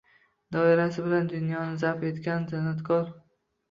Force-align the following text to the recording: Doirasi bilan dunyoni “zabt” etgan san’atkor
Doirasi 0.55 1.05
bilan 1.09 1.31
dunyoni 1.35 1.79
“zabt” 1.87 2.11
etgan 2.13 2.53
san’atkor 2.53 3.19